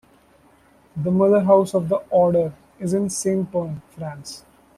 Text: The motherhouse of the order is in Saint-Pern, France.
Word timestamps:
The 0.97 1.11
motherhouse 1.11 1.75
of 1.75 1.87
the 1.87 1.97
order 2.09 2.55
is 2.79 2.95
in 2.95 3.07
Saint-Pern, 3.11 3.83
France. 3.95 4.43